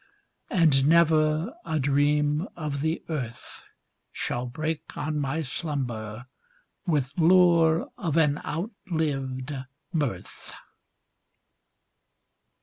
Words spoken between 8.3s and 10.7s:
out lived mirth.